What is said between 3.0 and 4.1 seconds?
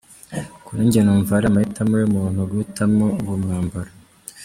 uwo mwambaro.